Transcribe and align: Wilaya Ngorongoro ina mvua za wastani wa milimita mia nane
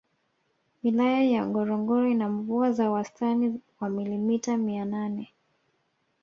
Wilaya 0.83 1.45
Ngorongoro 1.45 2.07
ina 2.07 2.29
mvua 2.29 2.71
za 2.71 2.89
wastani 2.91 3.59
wa 3.79 3.89
milimita 3.89 4.57
mia 4.57 4.85
nane 4.85 5.33